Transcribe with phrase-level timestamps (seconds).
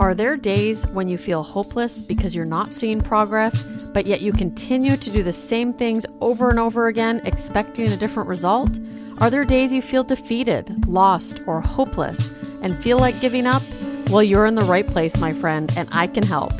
[0.00, 4.32] Are there days when you feel hopeless because you're not seeing progress, but yet you
[4.32, 8.78] continue to do the same things over and over again, expecting a different result?
[9.20, 12.30] Are there days you feel defeated, lost, or hopeless
[12.62, 13.60] and feel like giving up?
[14.08, 16.52] Well, you're in the right place, my friend, and I can help.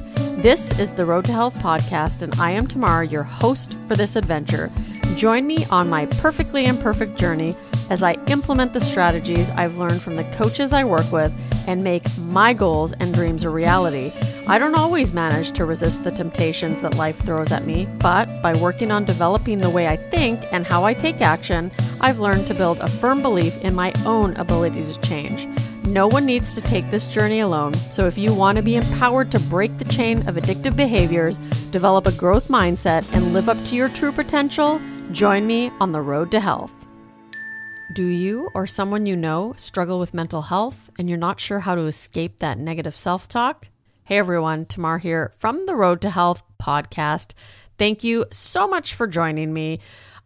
[0.43, 4.17] This is the Road to Health podcast, and I am Tamar, your host for this
[4.17, 4.69] adventure.
[5.15, 7.55] Join me on my perfectly imperfect journey
[7.89, 11.33] as I implement the strategies I've learned from the coaches I work with
[11.69, 14.11] and make my goals and dreams a reality.
[14.49, 18.57] I don't always manage to resist the temptations that life throws at me, but by
[18.59, 22.55] working on developing the way I think and how I take action, I've learned to
[22.55, 25.47] build a firm belief in my own ability to change.
[25.87, 29.31] No one needs to take this journey alone, so if you want to be empowered
[29.33, 31.37] to break the chain of addictive behaviors,
[31.71, 34.81] develop a growth mindset, and live up to your true potential,
[35.13, 36.88] join me on the road to health.
[37.95, 41.75] Do you or someone you know struggle with mental health and you're not sure how
[41.75, 43.69] to escape that negative self talk?
[44.05, 47.33] Hey everyone, Tamar here from the Road to Health podcast.
[47.79, 49.81] Thank you so much for joining me.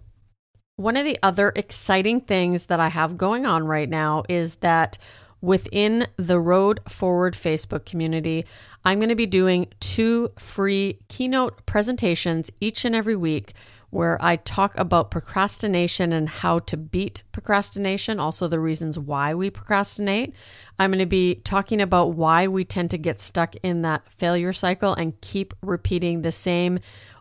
[0.79, 4.99] One of the other exciting things that I have going on right now is that
[5.41, 8.45] within the Road Forward Facebook community,
[8.85, 13.55] I'm going to be doing two free keynote presentations each and every week
[13.89, 19.49] where I talk about procrastination and how to beat procrastination, also the reasons why we
[19.49, 20.35] procrastinate.
[20.79, 24.53] I'm going to be talking about why we tend to get stuck in that failure
[24.53, 26.81] cycle and keep repeating the same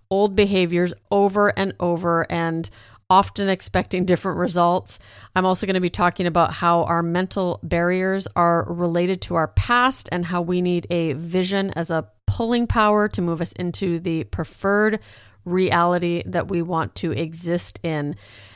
[0.10, 2.70] old behaviors over and over and
[3.10, 5.00] often expecting different results.
[5.36, 9.48] I'm also going to be talking about how our mental barriers are related to our
[9.50, 14.00] past and how we need a vision as a pulling power to move us into
[14.00, 15.00] the preferred
[15.44, 18.16] reality that we want to exist in.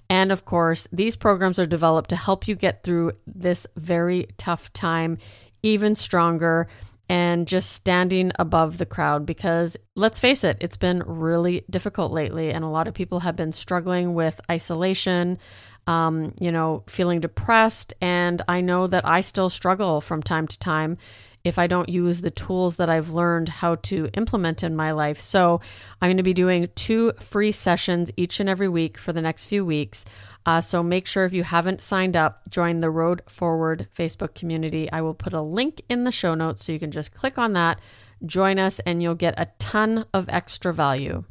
[0.10, 4.74] And of course, these programs are developed to help you get through this very tough
[4.74, 5.20] time
[5.62, 6.68] even stronger
[7.10, 12.52] and just standing above the crowd because let's face it, it's been really difficult lately.
[12.52, 15.40] And a lot of people have been struggling with isolation,
[15.88, 17.96] um, you know, feeling depressed.
[18.00, 21.00] And I know that I still struggle from time to time
[21.44, 25.20] if I don't use the tools that I've learned how to implement in my life.
[25.20, 25.62] So,
[26.02, 29.46] I'm going to be doing two free sessions each and every week for the next
[29.46, 30.06] few weeks.
[30.46, 34.92] Uh, so, make sure if you haven't signed up, join the Road Forward Facebook community.
[34.92, 37.54] I will put a link in the show notes so you can just click on
[37.54, 37.80] that,
[38.26, 41.24] join us, and you'll get a ton of extra value.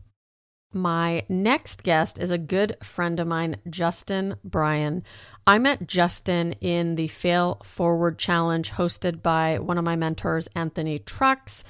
[0.73, 5.03] My next guest is a good friend of mine, Justin Brien.
[5.47, 10.99] I met Justin in the Fail Forward Challenge hosted by one of my mentors, Anthony
[10.99, 11.65] Trucks.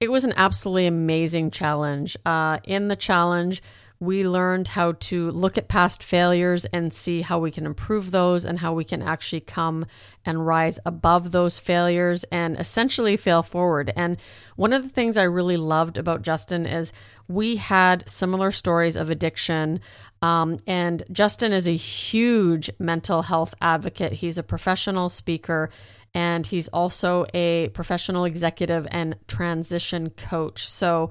[0.00, 2.14] It was an absolutely amazing challenge.
[2.26, 3.62] Uh, in the challenge,
[4.02, 8.44] we learned how to look at past failures and see how we can improve those
[8.44, 9.86] and how we can actually come
[10.24, 13.92] and rise above those failures and essentially fail forward.
[13.94, 14.16] And
[14.56, 16.92] one of the things I really loved about Justin is
[17.28, 19.78] we had similar stories of addiction.
[20.20, 24.14] Um, and Justin is a huge mental health advocate.
[24.14, 25.70] He's a professional speaker
[26.12, 30.68] and he's also a professional executive and transition coach.
[30.68, 31.10] So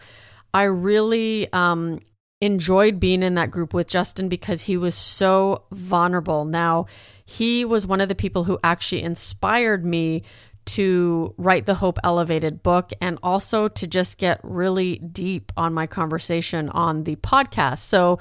[0.53, 1.99] I really um,
[2.41, 6.43] enjoyed being in that group with Justin because he was so vulnerable.
[6.43, 6.87] Now,
[7.23, 10.23] he was one of the people who actually inspired me
[10.65, 15.87] to write the Hope Elevated book and also to just get really deep on my
[15.87, 17.79] conversation on the podcast.
[17.79, 18.19] So,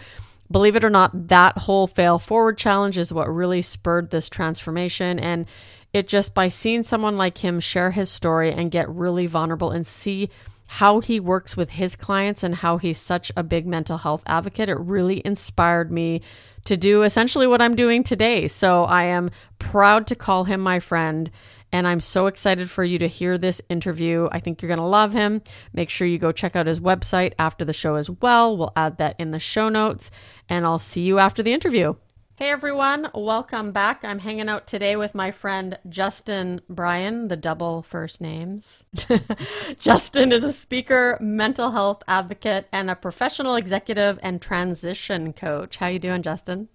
[0.50, 5.19] believe it or not, that whole fail forward challenge is what really spurred this transformation.
[5.19, 5.47] And
[5.93, 9.87] it just by seeing someone like him share his story and get really vulnerable and
[9.87, 10.31] see
[10.75, 14.69] how he works with his clients and how he's such a big mental health advocate,
[14.69, 16.22] it really inspired me
[16.64, 18.46] to do essentially what I'm doing today.
[18.46, 21.28] So I am proud to call him my friend
[21.72, 24.28] and I'm so excited for you to hear this interview.
[24.31, 25.43] I think you're going to love him.
[25.72, 28.56] Make sure you go check out his website after the show as well.
[28.56, 30.12] We'll add that in the show notes,
[30.49, 31.94] and I'll see you after the interview.
[32.41, 34.03] Hey everyone, welcome back.
[34.03, 38.87] I'm hanging out today with my friend Justin Brien, the double first names.
[39.79, 45.77] Justin is a speaker, mental health advocate, and a professional executive and transition coach.
[45.77, 46.71] How you doing, Justin?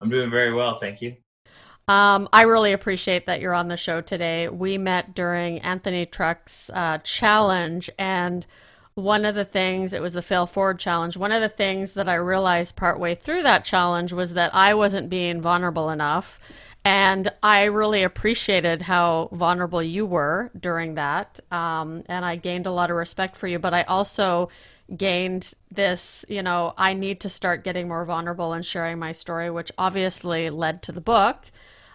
[0.00, 1.14] I'm doing very well, thank you.
[1.86, 4.48] Um, I really appreciate that you're on the show today.
[4.48, 8.44] We met during Anthony Trucks' uh, challenge, and
[8.98, 11.16] one of the things it was the fail forward challenge.
[11.16, 15.08] One of the things that i realized partway through that challenge was that i wasn't
[15.08, 16.40] being vulnerable enough.
[16.84, 21.38] And i really appreciated how vulnerable you were during that.
[21.52, 24.48] Um, and i gained a lot of respect for you but i also
[24.96, 29.50] gained this you know i need to start getting more vulnerable and sharing my story
[29.50, 31.44] which obviously led to the book.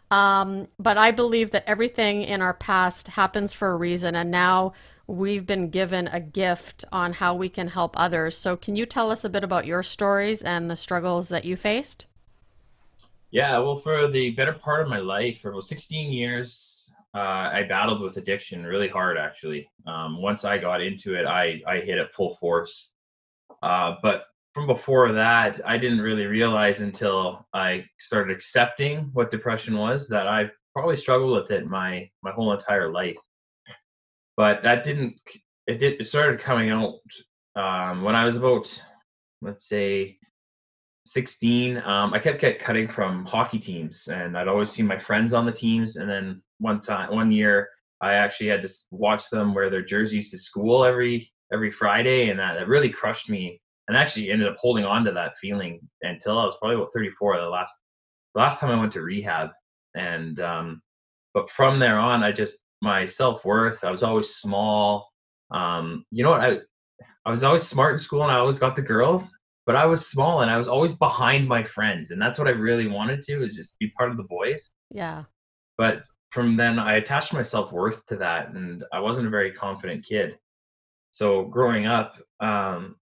[0.10, 4.16] Um, but i believe that everything in our past happens for a reason.
[4.16, 4.72] And now
[5.08, 8.38] we've been given a gift on how we can help others.
[8.38, 11.56] So, can you tell us a bit about your stories and the struggles that you
[11.56, 12.08] faced?
[13.32, 17.64] Yeah, well, for the better part of my life, for about 16 years, uh, I
[17.68, 19.68] battled with addiction really hard, actually.
[19.88, 22.92] Um, once I got into it, I, I hit it full force.
[23.62, 29.78] Uh, but from before that, I didn't really realize until I started accepting what depression
[29.78, 33.18] was that I probably struggled with it my my whole entire life
[34.38, 35.16] but that didn't
[35.68, 36.96] it did it started coming out
[37.56, 38.68] um, when I was about
[39.42, 40.18] let's say
[41.06, 45.34] 16 um, I kept kept cutting from hockey teams and I'd always see my friends
[45.34, 47.70] on the teams and then one time one year
[48.02, 52.40] I actually had to watch them wear their jerseys to school every every Friday and
[52.40, 56.40] that, that really crushed me and actually ended up holding on to that feeling until
[56.40, 57.74] I was probably about 34 the last
[58.34, 59.50] last time I went to rehab
[59.96, 60.82] and um,
[61.34, 63.84] but from there on I just my self worth.
[63.84, 65.10] I was always small.
[65.52, 66.42] Um, you know what?
[66.42, 66.58] I
[67.26, 69.32] I was always smart in school and I always got the girls,
[69.66, 72.52] but I was small and I was always behind my friends, and that's what I
[72.52, 74.70] really wanted to is just be part of the boys.
[74.92, 75.24] Yeah.
[75.78, 79.52] But from then, I attached my self worth to that, and I wasn't a very
[79.52, 80.38] confident kid.
[81.12, 82.96] So growing up, um,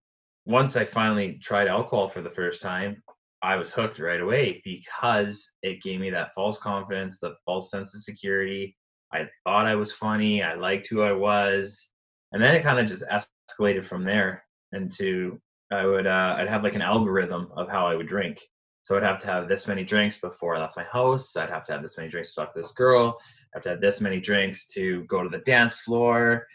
[0.46, 3.02] once I finally tried alcohol for the first time,
[3.42, 7.94] I was hooked right away because it gave me that false confidence, the false sense
[7.94, 8.76] of security,
[9.12, 10.42] I thought I was funny.
[10.42, 11.88] I liked who I was,
[12.32, 16.62] and then it kind of just escalated from there into I would uh, I'd have
[16.62, 18.40] like an algorithm of how I would drink.
[18.84, 21.36] So I'd have to have this many drinks before I left my house.
[21.36, 23.18] I'd have to have this many drinks to talk to this girl.
[23.54, 26.46] I'd have to have this many drinks to go to the dance floor.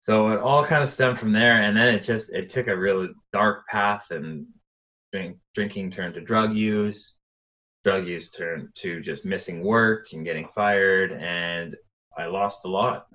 [0.00, 2.76] So it all kind of stemmed from there, and then it just it took a
[2.76, 4.46] really dark path, and
[5.12, 7.15] drink, drinking turned to drug use
[7.86, 11.76] drug use turned to just missing work and getting fired, and
[12.18, 13.06] I lost a lot.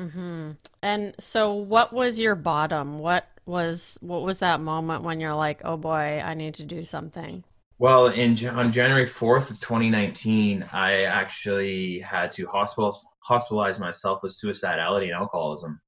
[0.00, 0.52] Mm-hmm.
[0.82, 2.98] And so, what was your bottom?
[2.98, 6.84] What was what was that moment when you're like, "Oh boy, I need to do
[6.84, 7.44] something"?
[7.78, 12.98] Well, in on January fourth of 2019, I actually had to hospital
[13.28, 15.78] hospitalize myself with suicidality and alcoholism.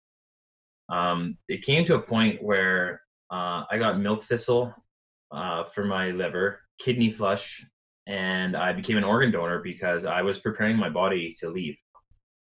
[0.90, 3.00] Um, it came to a point where
[3.30, 4.74] uh, I got milk thistle
[5.30, 7.64] uh, for my liver, kidney flush,
[8.08, 11.76] and I became an organ donor because I was preparing my body to leave.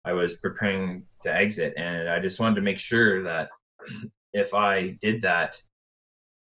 [0.04, 3.50] I was preparing to exit, and I just wanted to make sure that
[4.32, 5.60] if I did that,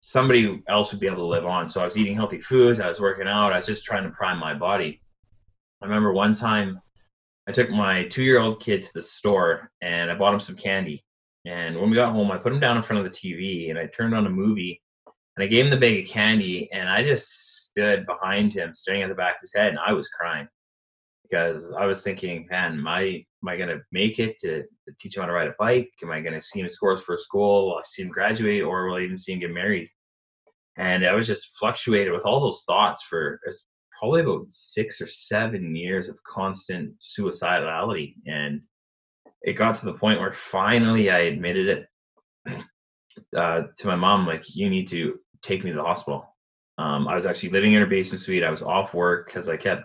[0.01, 1.69] somebody else would be able to live on.
[1.69, 4.11] So I was eating healthy foods, I was working out, I was just trying to
[4.11, 5.03] prime my body.
[5.83, 6.81] I remember one time
[7.49, 10.57] I took my two year old kid to the store and I bought him some
[10.57, 11.05] candy.
[11.47, 13.79] And when we got home, I put him down in front of the TV and
[13.79, 14.81] I turned on a movie
[15.37, 19.03] and I gave him the bag of candy and I just stood behind him, staring
[19.03, 20.49] at the back of his head, and I was crying
[21.23, 25.17] because I was thinking, man, am I am I gonna make it to, to teach
[25.17, 25.91] him how to ride a bike?
[26.03, 27.69] Am I gonna see him scores for school?
[27.69, 29.89] Will I see him graduate, or will I even see him get married?
[30.77, 33.41] And I was just fluctuated with all those thoughts for
[33.99, 38.63] probably about six or seven years of constant suicidality, and
[39.43, 41.87] it got to the point where finally I admitted it
[43.37, 46.30] uh, to my mom, like, you need to take me to the hospital.
[46.81, 48.43] Um, I was actually living in her basement suite.
[48.43, 49.85] I was off work because I kept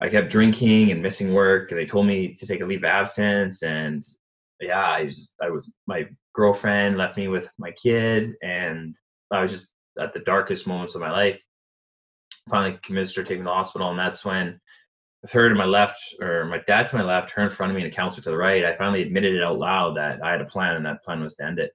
[0.00, 1.68] I kept drinking and missing work.
[1.68, 3.62] They told me to take a leave of absence.
[3.62, 4.06] And
[4.60, 8.94] yeah, I just I was my girlfriend left me with my kid, and
[9.32, 11.40] I was just at the darkest moments of my life.
[12.48, 14.60] Finally convinced her to the hospital, and that's when
[15.22, 17.76] with her to my left or my dad to my left, her in front of
[17.76, 20.30] me, and a counselor to the right, I finally admitted it out loud that I
[20.30, 21.72] had a plan, and that plan was to end it.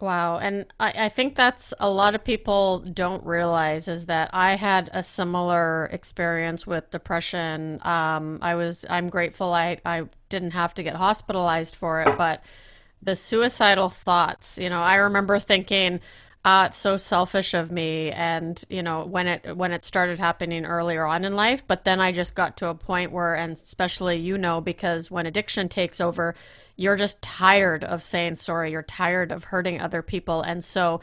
[0.00, 0.38] Wow.
[0.38, 4.90] And I, I think that's a lot of people don't realize is that I had
[4.92, 7.80] a similar experience with depression.
[7.84, 12.44] Um, I was, I'm grateful I, I didn't have to get hospitalized for it, but
[13.02, 16.00] the suicidal thoughts, you know, I remember thinking,
[16.44, 18.12] ah, it's so selfish of me.
[18.12, 22.00] And, you know, when it, when it started happening earlier on in life, but then
[22.00, 26.00] I just got to a point where, and especially, you know, because when addiction takes
[26.00, 26.36] over,
[26.78, 28.70] you're just tired of saying sorry.
[28.70, 30.40] You're tired of hurting other people.
[30.40, 31.00] And so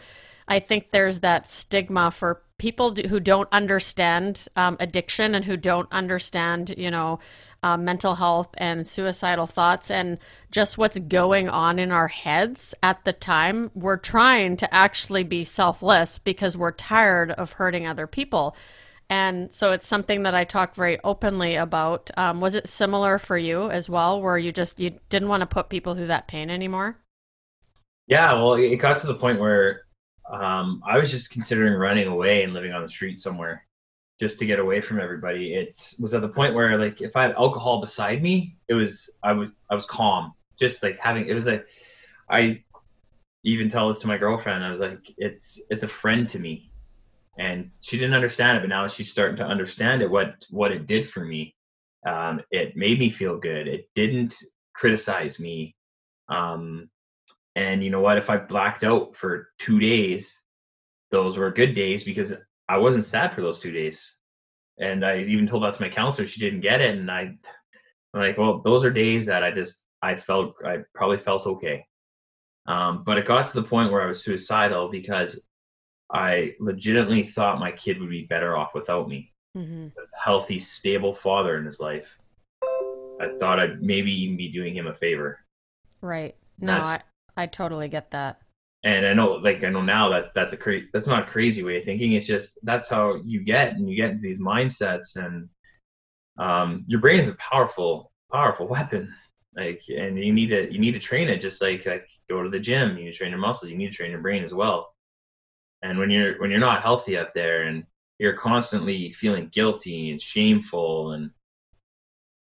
[0.48, 5.92] I think there's that stigma for people who don't understand um, addiction and who don't
[5.92, 7.20] understand, you know,
[7.62, 10.18] uh, mental health and suicidal thoughts and
[10.52, 13.70] just what's going on in our heads at the time.
[13.74, 18.56] We're trying to actually be selfless because we're tired of hurting other people.
[19.10, 22.10] And so it's something that I talk very openly about.
[22.18, 25.48] Um, was it similar for you as well, where you just you didn't want to
[25.48, 26.98] put people through that pain anymore?
[28.08, 29.82] Yeah, well, it got to the point where
[30.32, 33.66] um, I was just considering running away and living on the street somewhere
[34.20, 35.54] just to get away from everybody.
[35.54, 39.10] It was at the point where like if I had alcohol beside me, it was
[39.24, 40.34] I was I was calm.
[40.60, 41.66] Just like having it was like
[42.30, 42.64] I
[43.44, 44.64] even tell this to my girlfriend.
[44.64, 46.72] I was like, it's it's a friend to me,
[47.38, 50.10] and she didn't understand it, but now she's starting to understand it.
[50.10, 51.56] What what it did for me.
[52.08, 53.68] Um, it made me feel good.
[53.68, 54.36] It didn't
[54.76, 55.76] criticize me.
[56.30, 56.90] Um,
[57.56, 58.18] and you know what?
[58.18, 60.42] If I blacked out for two days,
[61.12, 62.34] those were good days because
[62.70, 64.16] I wasn't sad for those two days.
[64.78, 66.28] And I even told that to my counselor.
[66.28, 66.98] She didn't get it.
[66.98, 67.22] And I,
[68.14, 71.86] I'm like, well, those are days that I just, I felt, I probably felt okay.
[72.68, 75.40] Um, but it got to the point where I was suicidal because
[76.12, 79.32] I legitimately thought my kid would be better off without me.
[79.58, 79.88] Mm-hmm.
[79.88, 82.08] A healthy, stable father in his life.
[83.22, 85.40] I thought I'd maybe even be doing him a favor.
[86.02, 86.36] Right.
[86.60, 87.02] No, I,
[87.36, 88.42] I totally get that
[88.86, 91.64] and I know, like I know now that that's a cra- that's not a crazy
[91.64, 92.14] way of thinking.
[92.14, 95.50] It's just that's how you get, and you get into these mindsets, and
[96.38, 99.14] um, your brain is a powerful, powerful weapon.
[99.56, 101.42] Like, and you need to you need to train it.
[101.42, 103.72] Just like like go to the gym, you need to train your muscles.
[103.72, 104.94] You need to train your brain as well.
[105.82, 107.84] And when you're when you're not healthy out there, and
[108.20, 111.30] you're constantly feeling guilty and shameful, and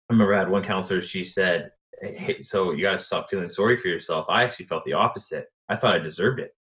[0.10, 1.01] I remember I had one counselor.
[1.01, 4.86] She said, hey, "So you got to stop feeling sorry for yourself." I actually felt
[4.86, 6.56] the opposite I thought I deserved it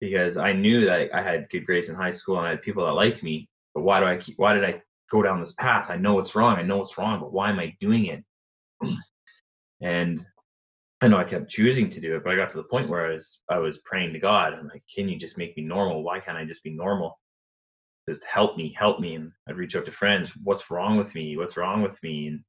[0.00, 2.84] because I knew that I had good grades in high school and I had people
[2.86, 3.48] that liked me.
[3.74, 5.90] But why do I keep, why did I go down this path?
[5.90, 6.56] I know it's wrong.
[6.56, 8.24] I know it's wrong, but why am I doing it?
[9.82, 10.24] and
[11.00, 13.06] I know I kept choosing to do it, but I got to the point where
[13.06, 14.52] I was I was praying to God.
[14.52, 16.02] I'm like, can you just make me normal?
[16.02, 17.18] Why can't I just be normal?
[18.08, 19.14] Just help me, help me.
[19.14, 20.30] And I'd reach out to friends.
[20.42, 21.36] What's wrong with me?
[21.36, 22.28] What's wrong with me?
[22.28, 22.40] And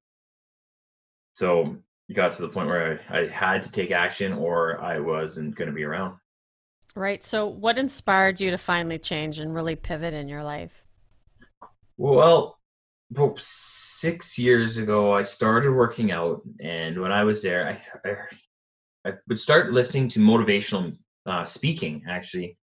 [1.34, 1.78] so
[2.10, 5.56] it got to the point where I, I had to take action or I wasn't
[5.56, 6.18] going to be around.
[6.94, 7.24] Right.
[7.24, 10.84] So, what inspired you to finally change and really pivot in your life?
[11.96, 12.58] Well,
[13.12, 19.10] about six years ago, I started working out, and when I was there, I I,
[19.10, 22.58] I would start listening to motivational uh, speaking actually.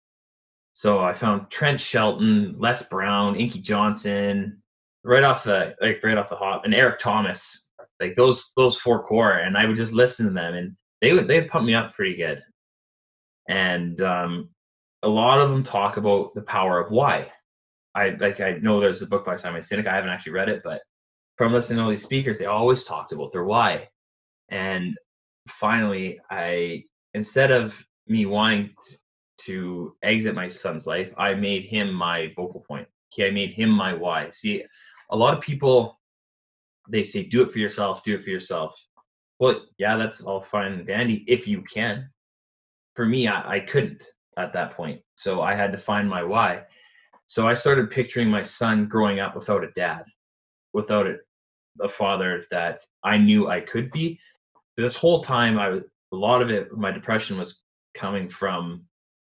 [0.75, 4.63] So I found Trent Shelton, Les Brown, Inky Johnson,
[5.05, 7.67] right off the like right off the hop, and Eric Thomas
[8.01, 11.29] like those those four core, and I would just listen to them, and they would
[11.29, 12.43] they pump me up pretty good.
[13.49, 14.51] And um,
[15.03, 17.31] a lot of them talk about the power of why.
[17.97, 19.87] I like I know there's a book by Simon Sinek.
[19.87, 20.83] I haven't actually read it, but
[21.39, 23.89] from listening to all these speakers, they always talked about their why.
[24.51, 24.95] And
[25.49, 26.85] finally, I
[27.15, 27.73] instead of
[28.07, 28.75] me wanting
[29.39, 32.87] to exit my son's life, I made him my focal point.
[33.13, 34.31] Okay, I made him my why.
[34.31, 34.63] See,
[35.11, 35.99] a lot of people
[36.89, 38.79] they say do it for yourself, do it for yourself.
[39.39, 42.11] Well, yeah, that's all fine and dandy if you can.
[42.95, 44.05] For me, I, I couldn't
[44.37, 45.01] at that point.
[45.17, 46.63] So I had to find my why.
[47.27, 50.05] So I started picturing my son growing up without a dad,
[50.73, 51.17] without a,
[51.83, 54.19] a father that I knew I could be.
[54.77, 55.81] This whole time, I
[56.13, 56.73] a lot of it.
[56.73, 57.61] My depression was
[57.95, 58.85] coming from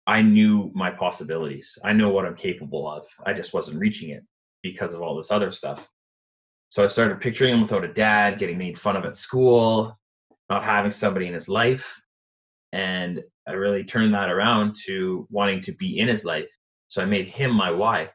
[0.07, 1.77] I knew my possibilities.
[1.85, 3.05] I know what I'm capable of.
[3.27, 4.25] I just wasn't reaching it
[4.63, 5.87] because of all this other stuff.
[6.71, 9.99] So I started picturing him without a dad, getting made fun of at school,
[10.49, 11.87] not having somebody in his life.
[12.73, 16.49] And I really turned that around to wanting to be in his life.
[16.89, 18.11] So I made him my why.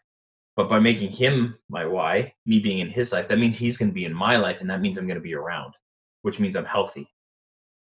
[0.56, 3.90] But by making him my why, me being in his life, that means he's going
[3.90, 5.74] to be in my life and that means I'm going to be around,
[6.22, 7.10] which means I'm healthy.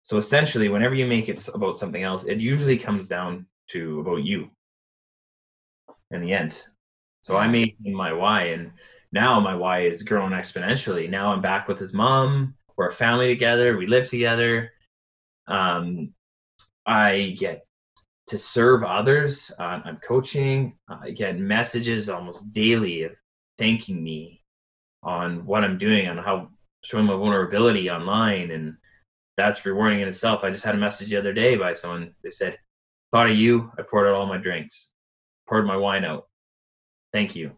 [0.04, 4.24] So essentially, whenever you make it about something else, it usually comes down to about
[4.24, 4.50] you
[6.12, 6.62] in the end.
[7.22, 8.48] So I made him my why.
[8.48, 8.72] And
[9.14, 11.10] now my why is growing exponentially.
[11.10, 12.56] Now I'm back with his mom.
[12.76, 13.78] We're a family together.
[13.78, 14.72] We live together.
[15.48, 16.14] Um,
[16.86, 17.66] I get
[18.28, 19.52] to serve others.
[19.60, 20.78] Uh, I'm coaching.
[20.90, 23.12] I get messages almost daily of
[23.58, 24.42] thanking me
[25.04, 26.50] on what I'm doing, on how
[26.84, 28.76] showing my vulnerability online, and
[29.38, 30.44] that's rewarding in itself.
[30.44, 32.14] I just had a message the other day by someone.
[32.24, 32.58] They said,
[33.12, 33.72] Thought of you.
[33.78, 34.90] I poured out all my drinks,
[35.48, 36.28] poured my wine out.
[37.12, 37.52] Thank you.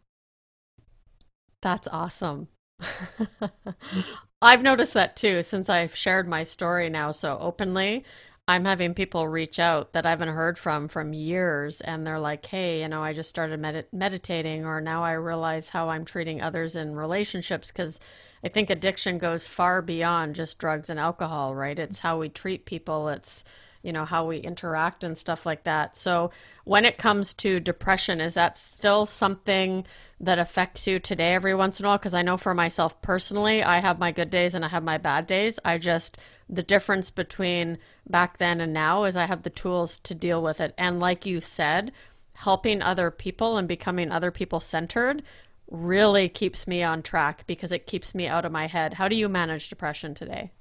[1.62, 2.48] That's awesome.
[4.42, 8.04] I've noticed that too since I've shared my story now so openly.
[8.48, 12.46] I'm having people reach out that I haven't heard from from years, and they're like,
[12.46, 16.42] "Hey, you know, I just started med- meditating, or now I realize how I'm treating
[16.42, 18.00] others in relationships." Because
[18.44, 21.78] I think addiction goes far beyond just drugs and alcohol, right?
[21.80, 23.10] It's how we treat people.
[23.10, 23.44] It's
[23.86, 25.96] you know how we interact and stuff like that.
[25.96, 26.32] So
[26.64, 29.86] when it comes to depression, is that still something
[30.20, 31.98] that affects you today every once in a while?
[31.98, 34.98] Because I know for myself personally, I have my good days and I have my
[34.98, 35.60] bad days.
[35.64, 36.18] I just
[36.50, 37.78] the difference between
[38.08, 40.74] back then and now is I have the tools to deal with it.
[40.78, 41.92] And like you said,
[42.34, 45.24] helping other people and becoming other people centered
[45.70, 48.96] really keeps me on track because it keeps me out of my head.
[48.96, 50.52] How do you manage depression today?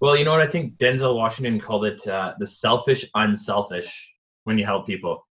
[0.00, 0.42] Well, you know what?
[0.42, 4.10] I think Denzel Washington called it uh, the selfish unselfish
[4.44, 5.26] when you help people.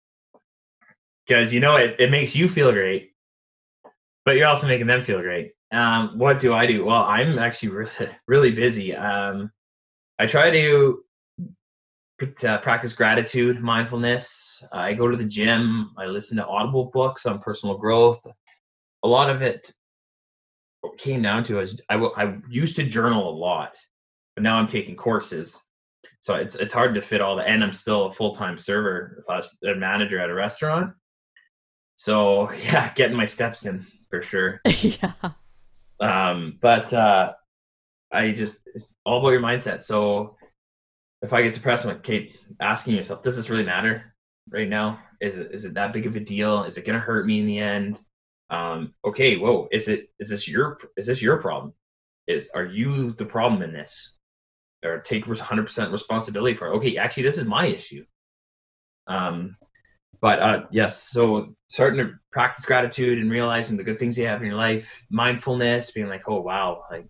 [1.26, 3.12] Because, you know, it, it makes you feel great,
[4.24, 5.52] but you're also making them feel great.
[5.72, 6.84] Um, what do I do?
[6.84, 7.92] Well, I'm actually really,
[8.26, 8.94] really busy.
[8.94, 9.50] Um,
[10.18, 11.04] I try to
[12.46, 14.62] uh, practice gratitude, mindfulness.
[14.72, 15.92] I go to the gym.
[15.96, 18.20] I listen to audible books on personal growth.
[19.02, 19.72] A lot of it
[20.98, 23.72] came down to is I, I used to journal a lot,
[24.40, 25.60] but now I'm taking courses.
[26.20, 27.42] So it's it's hard to fit all the.
[27.42, 30.94] And I'm still a full time server slash manager at a restaurant.
[31.96, 34.62] So yeah, getting my steps in for sure.
[34.80, 35.12] yeah.
[36.00, 37.34] Um, but uh,
[38.10, 39.82] I just it's all about your mindset.
[39.82, 40.36] So
[41.20, 44.14] if I get depressed, I'm like, Kate, asking yourself, does this really matter
[44.50, 45.00] right now?
[45.20, 46.64] Is it is it that big of a deal?
[46.64, 47.98] Is it gonna hurt me in the end?
[48.48, 51.74] Um, okay, whoa, is it is this your is this your problem?
[52.26, 54.16] Is are you the problem in this?
[54.84, 56.68] Or take 100% responsibility for.
[56.74, 58.04] Okay, actually, this is my issue.
[59.06, 59.56] Um,
[60.20, 64.40] but uh, yes, so starting to practice gratitude and realizing the good things you have
[64.40, 67.06] in your life, mindfulness, being like, oh wow, like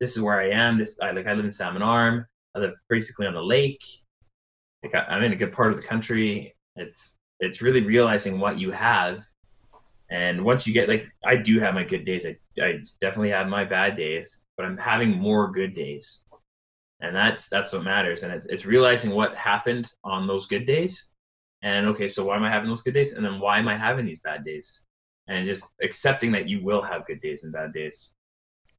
[0.00, 0.78] this is where I am.
[0.78, 2.26] This I like I live in Salmon Arm.
[2.54, 3.82] I live basically on the lake.
[4.82, 6.54] Like I, I'm in a good part of the country.
[6.76, 9.20] It's it's really realizing what you have,
[10.10, 12.26] and once you get like I do have my good days.
[12.26, 16.18] I I definitely have my bad days, but I'm having more good days,
[17.02, 18.22] and that's that's what matters.
[18.22, 21.08] And it's it's realizing what happened on those good days,
[21.62, 23.76] and okay, so why am I having those good days, and then why am I
[23.76, 24.80] having these bad days,
[25.28, 28.10] and just accepting that you will have good days and bad days.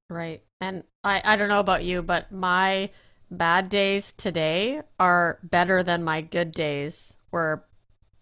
[0.10, 0.44] Right.
[0.62, 2.90] And I, I don't know about you, but my
[3.32, 7.66] bad days today are better than my good days were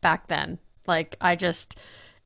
[0.01, 0.59] back then.
[0.87, 1.77] Like I just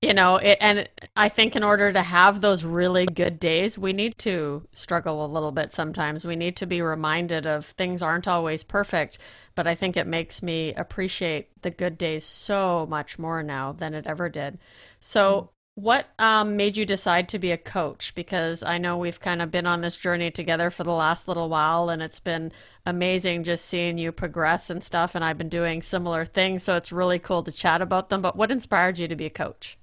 [0.06, 3.92] you know, it, and I think in order to have those really good days, we
[3.92, 6.26] need to struggle a little bit sometimes.
[6.26, 9.18] We need to be reminded of things aren't always perfect,
[9.56, 13.96] but I think it makes me appreciate the good days so much more now than
[13.96, 14.60] it ever did.
[15.00, 18.14] So, what um, made you decide to be a coach?
[18.14, 21.50] Because I know we've kind of been on this journey together for the last little
[21.50, 22.52] while, and it's been
[22.86, 25.16] amazing just seeing you progress and stuff.
[25.16, 28.22] And I've been doing similar things, so it's really cool to chat about them.
[28.22, 29.78] But what inspired you to be a coach?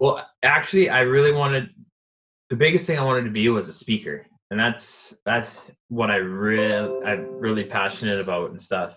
[0.00, 1.68] Well, actually, I really wanted
[2.48, 6.16] the biggest thing I wanted to be was a speaker, and that's that's what I
[6.16, 8.94] really I'm really passionate about and stuff.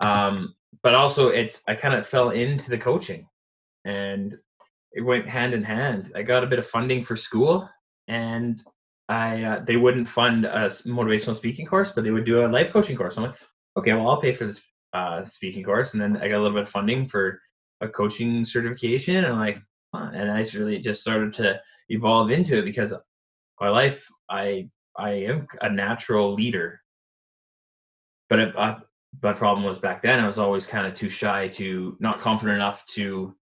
[0.00, 3.28] Um, but also, it's I kind of fell into the coaching,
[3.84, 4.36] and
[4.92, 6.12] it went hand in hand.
[6.16, 7.68] I got a bit of funding for school,
[8.08, 8.64] and
[9.10, 12.72] I uh, they wouldn't fund a motivational speaking course, but they would do a life
[12.72, 13.18] coaching course.
[13.18, 13.36] I'm like,
[13.76, 14.62] okay, well, I'll pay for this
[14.94, 17.38] uh, speaking course, and then I got a little bit of funding for
[17.82, 19.58] a coaching certification, and I'm like,
[19.94, 20.10] huh.
[20.14, 22.92] and I really just started to evolve into it because
[23.60, 26.80] my life, I I am a natural leader,
[28.28, 28.78] but it, uh,
[29.22, 32.56] my problem was back then I was always kind of too shy to not confident
[32.56, 33.34] enough to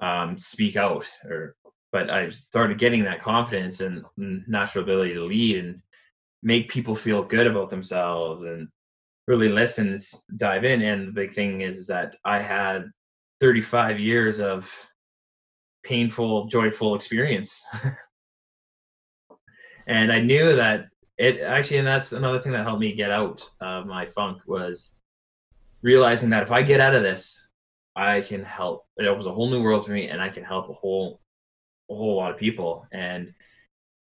[0.00, 1.56] um, speak out or
[1.94, 5.80] but I started getting that confidence and natural ability to lead and
[6.42, 8.66] make people feel good about themselves and
[9.28, 9.96] really listen,
[10.36, 10.82] dive in.
[10.82, 12.90] And the big thing is that I had
[13.40, 14.66] 35 years of
[15.84, 17.62] painful, joyful experience.
[19.86, 20.86] and I knew that
[21.18, 24.92] it actually, and that's another thing that helped me get out of my funk was
[25.82, 27.48] realizing that if I get out of this,
[27.94, 28.86] I can help.
[28.96, 31.20] It opens a whole new world for me, and I can help a whole
[31.90, 32.86] a whole lot of people.
[32.92, 33.32] And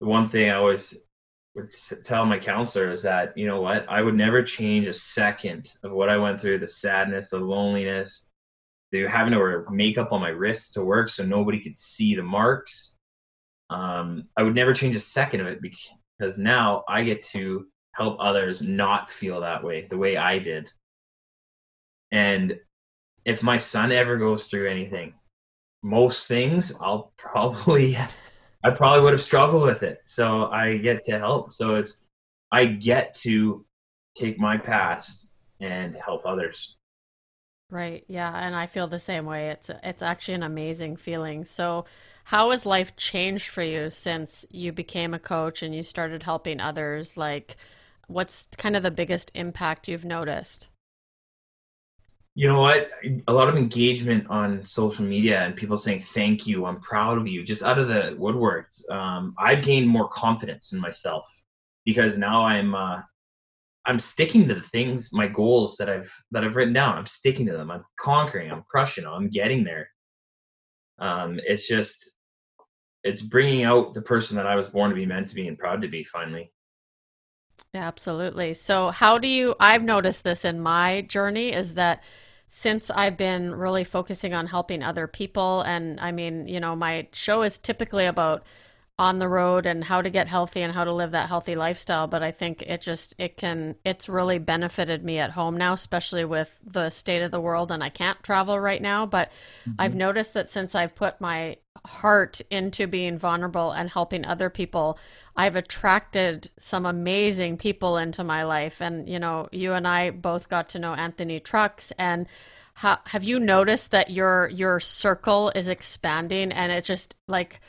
[0.00, 0.94] the one thing I always
[1.54, 5.70] would tell my counselor is that you know what I would never change a second
[5.82, 8.30] of what I went through, the sadness, the loneliness,
[8.92, 12.22] the having to wear makeup on my wrists to work so nobody could see the
[12.22, 12.94] marks.
[13.70, 18.18] Um, I would never change a second of it because now I get to help
[18.20, 20.68] others not feel that way the way I did.
[22.11, 22.59] And
[23.24, 25.14] if my son ever goes through anything,
[25.83, 27.96] most things I'll probably
[28.64, 30.00] I probably would have struggled with it.
[30.07, 31.55] So I get to help.
[31.55, 32.02] So it's
[32.52, 33.64] I get to
[34.16, 35.26] take my past
[35.61, 36.76] and help others.
[37.72, 38.04] Right.
[38.06, 39.48] Yeah, and I feel the same way.
[39.48, 41.46] It's it's actually an amazing feeling.
[41.46, 41.87] So
[42.24, 46.61] how has life changed for you since you became a coach and you started helping
[46.61, 47.16] others?
[47.16, 47.56] Like
[48.08, 50.68] what's kind of the biggest impact you've noticed?
[52.35, 52.90] You know what?
[53.26, 57.26] A lot of engagement on social media and people saying thank you, I'm proud of
[57.26, 58.87] you, just out of the woodworks.
[58.90, 61.24] Um, I've gained more confidence in myself
[61.87, 63.00] because now I'm uh,
[63.84, 66.96] I'm sticking to the things, my goals that I've that I've written down.
[66.96, 67.70] I'm sticking to them.
[67.70, 68.50] I'm conquering.
[68.50, 69.06] I'm crushing.
[69.06, 69.88] I'm getting there.
[70.98, 72.12] Um, it's just
[73.02, 75.58] it's bringing out the person that I was born to be, meant to be, and
[75.58, 76.04] proud to be.
[76.04, 76.52] Finally.
[77.74, 78.54] Yeah, absolutely.
[78.54, 79.54] So, how do you?
[79.58, 82.02] I've noticed this in my journey is that
[82.48, 87.08] since I've been really focusing on helping other people, and I mean, you know, my
[87.12, 88.44] show is typically about
[89.02, 92.06] on the road and how to get healthy and how to live that healthy lifestyle
[92.06, 96.24] but i think it just it can it's really benefited me at home now especially
[96.24, 99.28] with the state of the world and i can't travel right now but
[99.62, 99.72] mm-hmm.
[99.80, 104.96] i've noticed that since i've put my heart into being vulnerable and helping other people
[105.36, 110.48] i've attracted some amazing people into my life and you know you and i both
[110.48, 112.28] got to know anthony trucks and
[112.74, 117.60] how, have you noticed that your your circle is expanding and it just like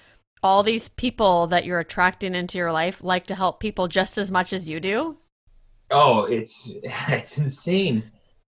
[0.44, 4.30] all these people that you're attracting into your life like to help people just as
[4.30, 5.18] much as you do?
[5.90, 8.04] Oh, it's it's insane.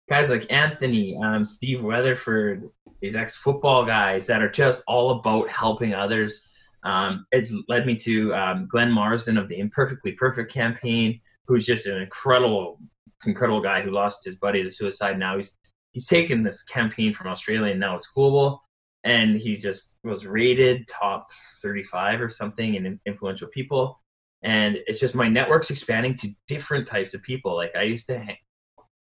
[0.10, 2.70] Guys like Anthony, um, Steve Weatherford,
[3.02, 6.42] these ex-football guys that are just all about helping others.
[6.84, 11.88] Um, it's led me to um, Glenn Marsden of the Imperfectly Perfect campaign, who's just
[11.88, 12.80] an incredible,
[13.26, 15.18] incredible guy who lost his buddy to suicide.
[15.18, 15.54] Now he's
[15.94, 18.65] he's taken this campaign from Australia and now it's global
[19.06, 21.28] and he just was rated top
[21.62, 24.02] 35 or something in influential people.
[24.44, 27.56] And it's just my network's expanding to different types of people.
[27.56, 28.38] Like i used to hang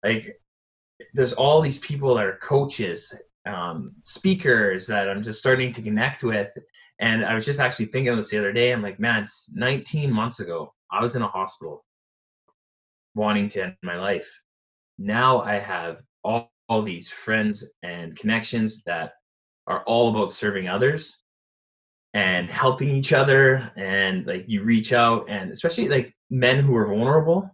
[0.04, 0.40] like
[1.14, 3.14] there's all these people that are coaches
[3.46, 6.50] um, speakers that i'm just starting to connect with.
[7.00, 8.72] And i was just actually thinking of this the other day.
[8.72, 10.74] I'm like man it's 19 months ago.
[10.92, 11.84] I was in a hospital
[13.16, 14.28] wanting to end my life.
[15.00, 19.14] Now i have all, all these friends and connections that
[19.70, 21.18] are all about serving others
[22.16, 26.88] and helping each other and like you reach out and especially like men who are
[26.88, 27.50] vulnerable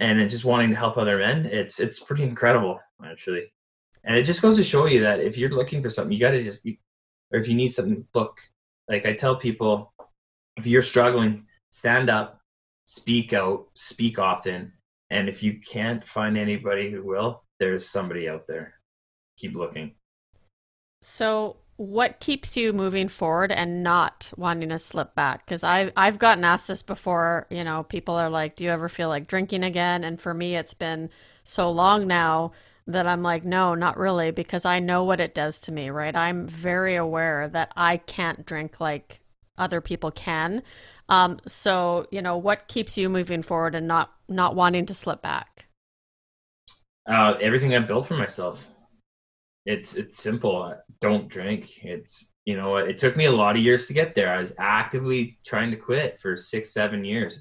[0.00, 3.44] and just wanting to help other men it's it's pretty incredible actually.
[4.04, 6.32] And it just goes to show you that if you're looking for something you got
[6.32, 6.60] to just
[7.32, 8.36] or if you need something look.
[8.88, 9.92] Like i tell people
[10.56, 12.40] if you're struggling stand up
[12.86, 14.72] speak out speak often
[15.10, 18.74] and if you can't find anybody who will there's somebody out there.
[19.36, 19.94] Keep looking
[21.02, 25.44] so, what keeps you moving forward and not wanting to slip back?
[25.44, 27.46] Because I've I've gotten asked this before.
[27.50, 30.56] You know, people are like, "Do you ever feel like drinking again?" And for me,
[30.56, 31.10] it's been
[31.44, 32.52] so long now
[32.86, 35.90] that I'm like, no, not really, because I know what it does to me.
[35.90, 36.16] Right?
[36.16, 39.20] I'm very aware that I can't drink like
[39.56, 40.62] other people can.
[41.08, 45.22] Um, so, you know, what keeps you moving forward and not not wanting to slip
[45.22, 45.66] back?
[47.06, 48.58] Uh, everything I've built for myself
[49.68, 50.74] it's it's simple.
[51.02, 51.68] Don't drink.
[51.82, 54.32] It's you know it took me a lot of years to get there.
[54.32, 57.38] I was actively trying to quit for six seven years.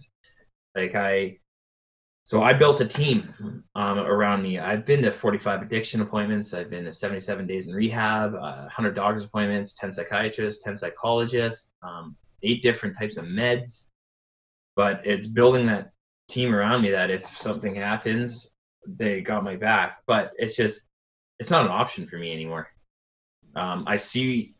[0.75, 1.37] Like I,
[2.25, 4.59] so I built a team um, around me.
[4.59, 6.53] I've been to 45 addiction appointments.
[6.53, 11.71] I've been to 77 days in rehab, uh, 100 doctor's appointments, 10 psychiatrists, 10 psychologists,
[11.81, 13.85] um, eight different types of meds.
[14.75, 15.93] But it's building that
[16.27, 18.51] team around me that if something happens,
[18.85, 19.99] they got my back.
[20.05, 20.81] But it's just
[21.39, 22.69] it's not an option for me anymore.
[23.55, 24.55] Um, I see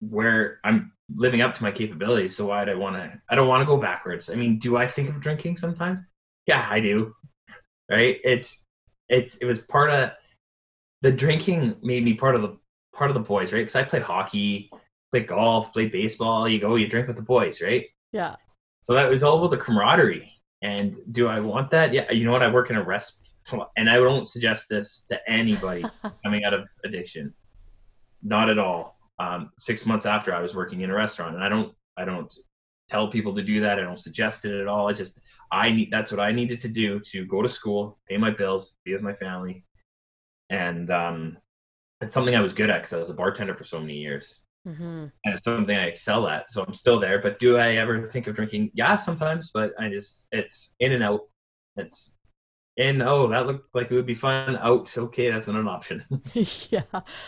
[0.00, 2.36] where I'm living up to my capabilities.
[2.36, 3.12] So why do I want to?
[3.30, 4.30] I don't want to go backwards.
[4.30, 6.00] I mean, do I think of drinking sometimes?
[6.46, 7.14] Yeah, I do.
[7.90, 8.16] Right?
[8.24, 8.64] It's
[9.08, 10.10] it's it was part of
[11.02, 12.56] the drinking made me part of the
[12.94, 13.60] part of the boys, right?
[13.60, 14.70] Because I played hockey,
[15.12, 16.48] played golf, played baseball.
[16.48, 17.86] You go, you drink with the boys, right?
[18.12, 18.36] Yeah.
[18.82, 20.32] So that was all about the camaraderie.
[20.62, 21.92] And do I want that?
[21.92, 22.10] Yeah.
[22.10, 22.42] You know what?
[22.42, 23.18] I work in a rest
[23.76, 25.84] and I don't suggest this to anybody
[26.24, 27.34] coming out of addiction.
[28.22, 28.98] Not at all.
[29.18, 32.32] Um, six months after I was working in a restaurant, and I don't, I don't
[32.90, 33.78] tell people to do that.
[33.78, 34.88] I don't suggest it at all.
[34.88, 35.18] I just,
[35.50, 38.74] I need, that's what I needed to do to go to school, pay my bills,
[38.84, 39.64] be with my family,
[40.50, 41.38] and um,
[42.00, 44.42] it's something I was good at because I was a bartender for so many years.
[44.66, 45.06] Mm-hmm.
[45.24, 46.50] And it's something I excel at.
[46.52, 47.20] So I'm still there.
[47.20, 48.70] But do I ever think of drinking?
[48.74, 49.50] Yeah, sometimes.
[49.52, 51.22] But I just, it's in and out.
[51.76, 52.12] It's
[52.78, 53.02] in.
[53.02, 54.56] Oh, that looked like it would be fun.
[54.56, 54.96] Out.
[54.96, 56.04] Okay, that's not an option.
[56.70, 56.82] yeah,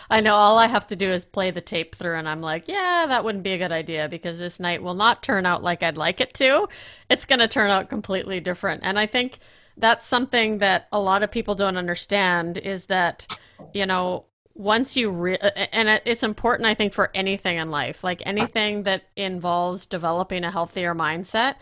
[0.09, 0.35] I know.
[0.35, 3.23] All I have to do is play the tape through, and I'm like, yeah, that
[3.23, 6.21] wouldn't be a good idea because this night will not turn out like I'd like
[6.21, 6.67] it to.
[7.09, 8.81] It's going to turn out completely different.
[8.83, 9.39] And I think
[9.77, 13.27] that's something that a lot of people don't understand is that,
[13.73, 15.39] you know, once you re-
[15.71, 20.51] and it's important i think for anything in life like anything that involves developing a
[20.51, 21.55] healthier mindset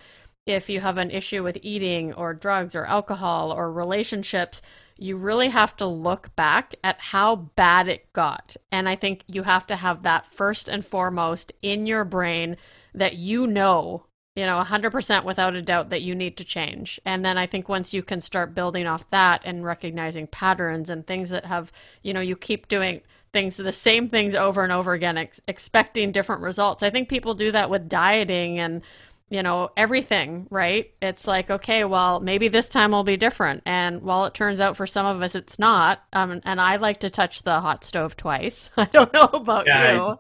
[0.50, 4.62] if you have an issue with eating or drugs or alcohol or relationships
[5.02, 8.56] you really have to look back at how bad it got.
[8.72, 12.58] And i think you have to have that first and foremost in your brain
[12.94, 17.00] that you know you know 100% without a doubt that you need to change.
[17.06, 21.06] And then i think once you can start building off that and recognizing patterns and
[21.08, 21.72] things that have
[22.04, 26.12] you know you keep doing things the same things over and over again ex- expecting
[26.12, 26.84] different results.
[26.84, 28.82] I think people do that with dieting and
[29.30, 34.02] you know everything right it's like okay well maybe this time will be different and
[34.02, 37.10] while it turns out for some of us it's not um, and i like to
[37.10, 40.16] touch the hot stove twice i don't know about yeah, you I,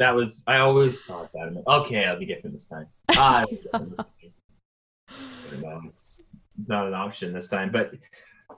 [0.00, 1.54] that was I always thought that.
[1.54, 2.86] Like, okay, I'll be different this time.
[5.60, 6.22] No, it's
[6.66, 7.70] not an option this time.
[7.70, 7.92] But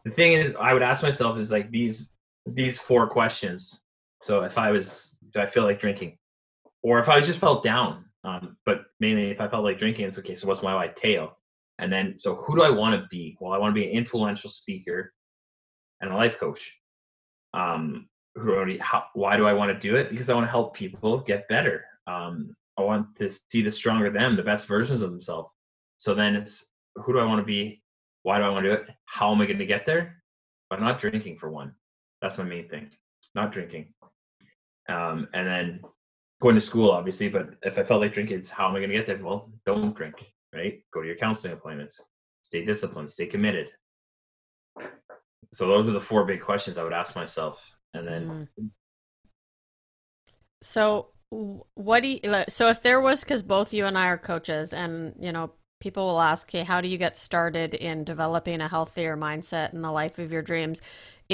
[0.05, 2.11] the thing is, I would ask myself is like these
[2.47, 3.81] these four questions.
[4.23, 6.17] So if I was, do I feel like drinking,
[6.81, 8.05] or if I just felt down?
[8.25, 10.37] Um, but mainly if I felt like drinking, it's okay.
[10.37, 11.39] So what's my white tail?
[11.79, 13.37] And then, so who do I want to be?
[13.41, 15.13] Well, I want to be an influential speaker
[16.01, 16.73] and a life coach.
[17.55, 20.11] Um, who already how, why do I want to do it?
[20.11, 21.85] Because I want to help people get better.
[22.07, 25.51] Um, I want to see the stronger them, the best versions of themselves.
[25.99, 26.65] So then it's
[26.97, 27.83] who do I want to be?
[28.23, 28.89] Why do I want to do it?
[29.07, 30.23] How am I going to get there?
[30.71, 31.75] By not drinking for one.
[32.23, 32.91] That's my main thing.
[33.35, 33.93] Not drinking.
[34.89, 35.81] Um, and then
[36.43, 37.29] going to school, obviously.
[37.29, 39.19] But if I felt like drinking, it's how am I going to get there?
[39.23, 40.17] Well, don't drink.
[40.55, 40.83] Right?
[40.93, 42.03] Go to your counseling appointments.
[42.43, 43.11] Stay disciplined.
[43.11, 43.69] Stay committed.
[45.55, 47.63] So those are the four big questions I would ask myself
[47.95, 48.71] and then mm.
[50.63, 51.09] so
[51.75, 55.15] what do you so if there was because both you and i are coaches and
[55.19, 55.51] you know
[55.81, 59.83] people will ask okay how do you get started in developing a healthier mindset in
[59.83, 60.81] the life of your dreams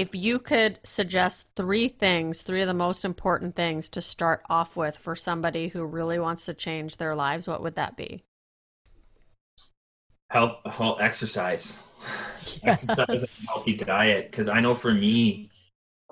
[0.00, 4.76] if you could suggest three things three of the most important things to start off
[4.76, 8.24] with for somebody who really wants to change their lives what would that be
[10.30, 11.78] health, health exercise
[12.62, 12.84] yes.
[12.88, 15.48] exercise healthy diet because i know for me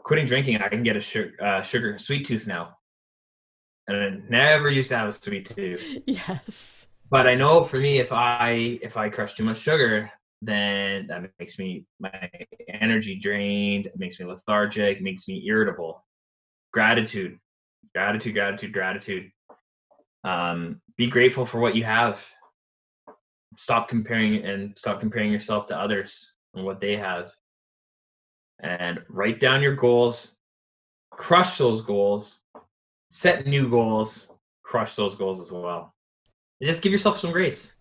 [0.07, 2.77] quitting drinking, I can get a sugar, uh, sugar sweet tooth now,
[3.89, 5.85] and I never used to have a sweet tooth.
[6.07, 6.87] Yes.
[7.11, 10.11] But I know for me, if I if I crush too much sugar,
[10.47, 12.31] then that makes me my
[12.69, 13.87] energy drained.
[13.87, 15.03] It makes me lethargic.
[15.03, 16.05] Makes me irritable.
[16.73, 17.39] Gratitude,
[17.95, 19.31] gratitude, gratitude, gratitude.
[20.25, 22.21] Um, be grateful for what you have.
[23.59, 27.33] Stop comparing and stop comparing yourself to others and what they have
[28.61, 30.33] and write down your goals,
[31.11, 32.41] crush those goals,
[33.11, 34.29] set new goals,
[34.63, 35.95] crush those goals as well.
[36.61, 37.73] And just give yourself some grace.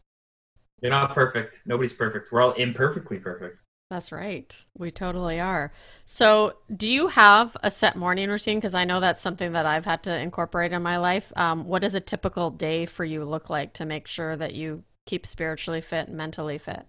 [0.82, 1.54] You're not perfect.
[1.66, 2.32] Nobody's perfect.
[2.32, 3.58] We're all imperfectly perfect.
[3.90, 4.56] That's right.
[4.78, 5.72] We totally are.
[6.06, 8.58] So, do you have a set morning routine?
[8.58, 11.32] Because I know that's something that I've had to incorporate in my life.
[11.36, 14.84] Um, what does a typical day for you look like to make sure that you
[15.06, 16.88] keep spiritually fit and mentally fit?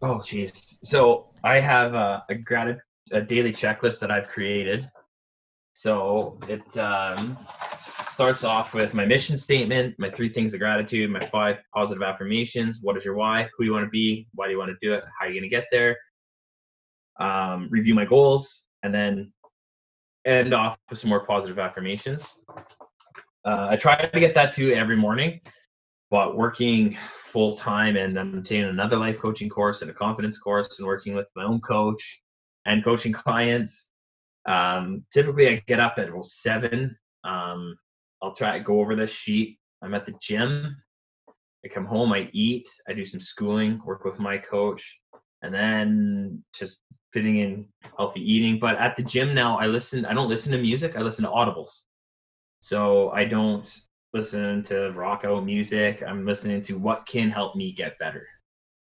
[0.00, 0.78] Oh, geez.
[0.82, 4.88] So, I have a, a gratitude a daily checklist that I've created.
[5.80, 7.38] So it um,
[8.10, 12.80] starts off with my mission statement, my three things of gratitude, my five positive affirmations.
[12.82, 13.48] What is your why?
[13.56, 14.28] Who you want to be?
[14.34, 15.02] Why do you want to do it?
[15.18, 15.96] How are you going to get there?
[17.18, 19.32] Um, review my goals, and then
[20.26, 22.26] end off with some more positive affirmations.
[23.46, 25.40] Uh, I try to get that to every morning,
[26.10, 26.98] but working
[27.32, 31.14] full time and I'm taking another life coaching course and a confidence course and working
[31.14, 32.20] with my own coach
[32.66, 33.89] and coaching clients.
[34.46, 36.96] Um, typically, I get up at seven.
[37.24, 37.76] Um,
[38.22, 39.58] I'll try to go over this sheet.
[39.82, 40.76] I'm at the gym.
[41.64, 44.98] I come home, I eat, I do some schooling, work with my coach,
[45.42, 46.78] and then just
[47.12, 47.66] fitting in
[47.98, 48.58] healthy eating.
[48.58, 50.06] But at the gym now, I listen.
[50.06, 50.96] I don't listen to music.
[50.96, 51.70] I listen to audibles.
[52.60, 53.68] So I don't
[54.12, 56.02] listen to rock out music.
[56.06, 58.26] I'm listening to what can help me get better,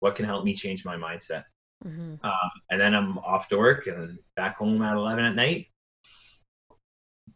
[0.01, 1.45] what can help me change my mindset.
[1.85, 2.25] Mm-hmm.
[2.25, 5.67] Um, and then I'm off to work and back home at 11 at night,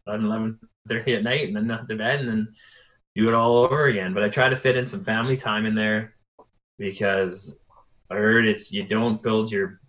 [0.07, 2.47] 11, 11 30 at night, and then to bed and then
[3.15, 4.13] do it all over again.
[4.13, 6.15] But I try to fit in some family time in there
[6.77, 7.55] because
[8.09, 9.81] I heard it's you don't build your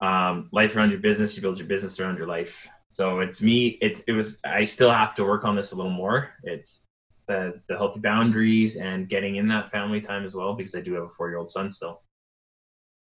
[0.00, 2.54] um, life around your business, you build your business around your life.
[2.88, 3.78] So it's me.
[3.80, 4.38] It's it was.
[4.44, 6.30] I still have to work on this a little more.
[6.44, 6.82] It's
[7.26, 10.94] the the healthy boundaries and getting in that family time as well because I do
[10.94, 12.02] have a four year old son still.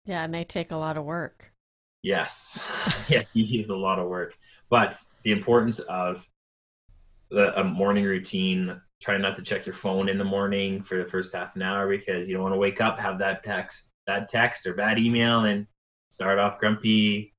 [0.05, 1.53] Yeah, and they take a lot of work.
[2.03, 2.59] Yes.
[3.09, 4.35] yeah, he's a lot of work.
[4.71, 6.25] But the importance of
[7.31, 11.11] the, a morning routine, try not to check your phone in the morning for the
[11.11, 14.29] first half an hour because you don't want to wake up, have that text, that
[14.29, 15.67] text or bad email and
[16.09, 17.35] start off grumpy.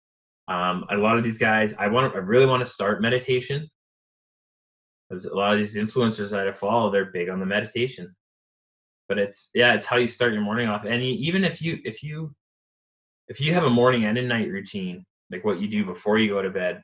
[0.47, 3.69] Um, a lot of these guys, I want, I really want to start meditation
[5.13, 8.13] because a lot of these influencers that I follow, they're big on the meditation.
[9.08, 10.86] But it's yeah, it's how you start your morning off.
[10.86, 12.34] And even if you if you
[13.28, 16.30] if you have a morning and a night routine, like what you do before you
[16.30, 16.82] go to bed,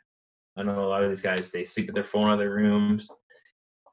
[0.57, 3.09] I know a lot of these guys they sleep with their phone in their rooms.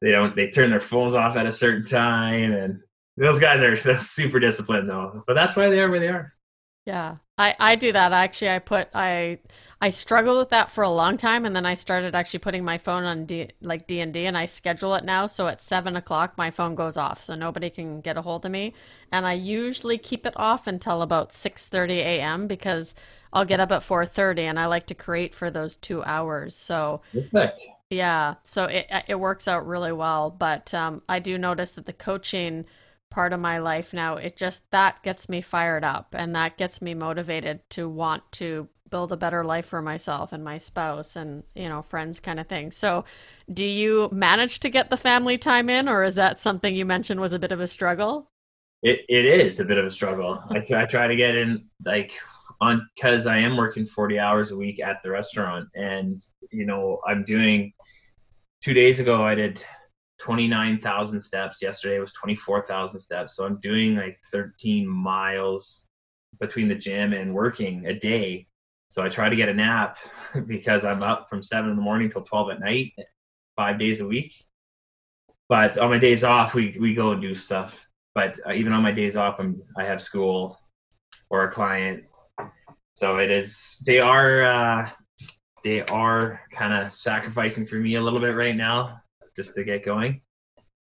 [0.03, 2.81] They don't they turn their phones off at a certain time and
[3.17, 5.23] those guys are super disciplined though.
[5.27, 6.35] But that's why they are where they are.
[6.87, 7.17] Yeah.
[7.37, 8.51] I, I do that actually.
[8.51, 9.41] I put I
[9.79, 12.79] I struggled with that for a long time, and then I started actually putting my
[12.79, 15.27] phone on D, like D and D, and I schedule it now.
[15.27, 18.53] So at seven o'clock, my phone goes off, so nobody can get a hold of
[18.53, 18.73] me.
[19.13, 22.47] And I usually keep it off until about six thirty a.m.
[22.47, 22.95] because
[23.35, 26.55] I'll get up at four thirty, and I like to create for those two hours.
[26.57, 27.61] So perfect.
[27.91, 30.31] Yeah, so it it works out really well.
[30.31, 32.65] But um, I do notice that the coaching
[33.11, 36.83] part of my life now it just that gets me fired up and that gets
[36.83, 41.43] me motivated to want to build a better life for myself and my spouse and
[41.55, 42.71] you know friends kind of thing.
[42.71, 43.05] So
[43.53, 47.21] do you manage to get the family time in or is that something you mentioned
[47.21, 48.31] was a bit of a struggle?
[48.83, 50.43] It, it is a bit of a struggle.
[50.51, 52.13] I, I try to get in like
[52.63, 57.01] on because i am working 40 hours a week at the restaurant and you know
[57.07, 57.71] i'm doing
[58.63, 59.63] two days ago i did
[60.27, 65.87] 29,000 steps yesterday was 24,000 steps so i'm doing like 13 miles
[66.41, 68.47] between the gym and working a day
[68.89, 69.99] so I try to get a nap
[70.47, 72.93] because I'm up from seven in the morning till 12 at night,
[73.57, 74.33] five days a week.
[75.49, 77.75] But on my days off, we, we go and do stuff.
[78.15, 80.59] But uh, even on my days off, I'm, I have school
[81.31, 82.05] or a client.
[82.95, 84.91] So it is, they are, uh,
[85.63, 89.01] they are kind of sacrificing for me a little bit right now
[89.37, 90.21] just to get going.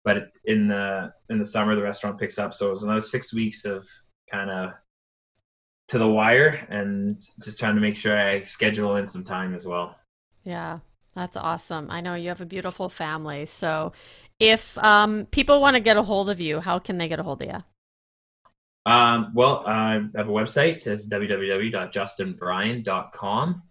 [0.04, 2.54] But in the, in the summer, the restaurant picks up.
[2.54, 3.86] So it was another six weeks of
[4.30, 4.70] kind of
[5.88, 9.66] to the wire and just trying to make sure I schedule in some time as
[9.66, 9.96] well.
[10.44, 10.80] Yeah,
[11.14, 11.88] that's awesome.
[11.90, 13.46] I know you have a beautiful family.
[13.46, 13.92] So
[14.38, 17.22] if um, people want to get a hold of you, how can they get a
[17.22, 17.62] hold of you?
[18.86, 20.86] Um, well, I have a website.
[20.86, 23.62] It's www.justinbrien.com.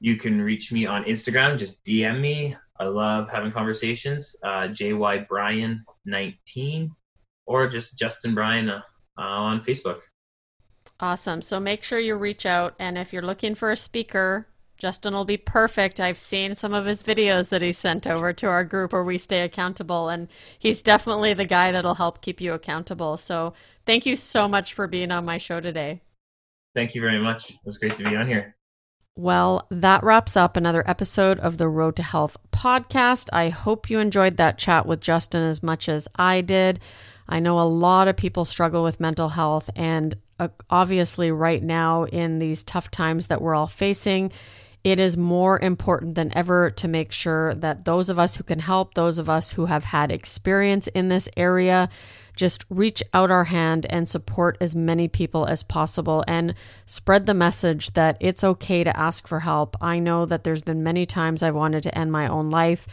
[0.00, 1.58] You can reach me on Instagram.
[1.58, 2.56] Just DM me.
[2.80, 4.36] I love having conversations.
[4.42, 5.26] Uh, JY
[7.46, 8.82] or just Justin Brien uh,
[9.16, 10.00] on Facebook.
[11.00, 11.42] Awesome.
[11.42, 12.74] So make sure you reach out.
[12.78, 15.98] And if you're looking for a speaker, Justin will be perfect.
[15.98, 19.18] I've seen some of his videos that he sent over to our group where we
[19.18, 23.16] stay accountable, and he's definitely the guy that'll help keep you accountable.
[23.16, 23.54] So
[23.86, 26.02] thank you so much for being on my show today.
[26.74, 27.50] Thank you very much.
[27.50, 28.54] It was great to be on here.
[29.18, 33.26] Well, that wraps up another episode of the Road to Health podcast.
[33.32, 36.78] I hope you enjoyed that chat with Justin as much as I did.
[37.28, 42.04] I know a lot of people struggle with mental health, and uh, obviously, right now,
[42.04, 44.30] in these tough times that we're all facing,
[44.84, 48.60] it is more important than ever to make sure that those of us who can
[48.60, 51.88] help, those of us who have had experience in this area,
[52.38, 56.54] just reach out our hand and support as many people as possible and
[56.86, 59.76] spread the message that it's okay to ask for help.
[59.80, 62.86] I know that there's been many times I've wanted to end my own life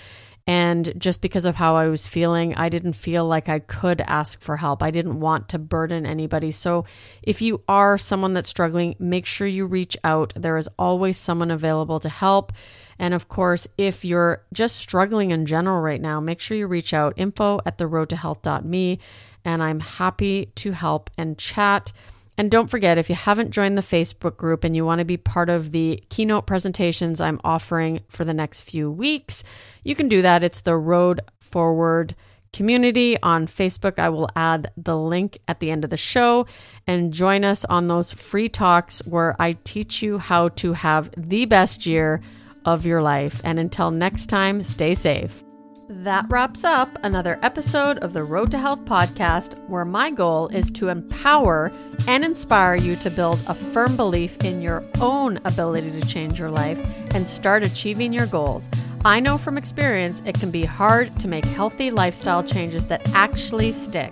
[0.48, 4.42] and just because of how I was feeling, I didn't feel like I could ask
[4.42, 4.84] for help.
[4.84, 6.52] I didn't want to burden anybody.
[6.52, 6.86] So,
[7.24, 10.34] if you are someone that's struggling, make sure you reach out.
[10.36, 12.54] There is always someone available to help.
[13.00, 16.94] And of course, if you're just struggling in general right now, make sure you reach
[16.94, 19.00] out info at the road to health.me.
[19.46, 21.92] And I'm happy to help and chat.
[22.38, 25.18] And don't forget, if you haven't joined the Facebook group and you want to be
[25.18, 29.44] part of the keynote presentations I'm offering for the next few weeks,
[29.84, 30.44] you can do that.
[30.44, 32.16] It's the Road Forward
[32.52, 34.00] community on Facebook.
[34.00, 36.48] I will add the link at the end of the show
[36.88, 41.46] and join us on those free talks where I teach you how to have the
[41.46, 42.22] best year
[42.66, 43.42] of your life.
[43.44, 45.44] And until next time, stay safe.
[45.88, 50.72] That wraps up another episode of the Road to Health podcast, where my goal is
[50.72, 51.72] to empower
[52.08, 56.50] and inspire you to build a firm belief in your own ability to change your
[56.50, 56.80] life
[57.14, 58.68] and start achieving your goals.
[59.06, 63.72] I know from experience it can be hard to make healthy lifestyle changes that actually
[63.72, 64.12] stick.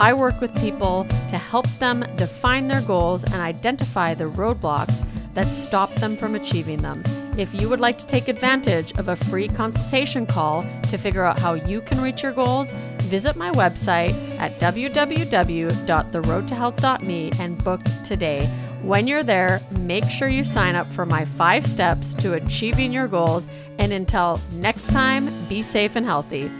[0.00, 5.04] I work with people to help them define their goals and identify the roadblocks
[5.34, 7.02] that stop them from achieving them.
[7.40, 11.40] If you would like to take advantage of a free consultation call to figure out
[11.40, 12.70] how you can reach your goals,
[13.04, 18.44] visit my website at www.theroadtohealth.me and book today.
[18.82, 23.08] When you're there, make sure you sign up for my five steps to achieving your
[23.08, 23.46] goals.
[23.78, 26.50] And until next time, be safe and healthy.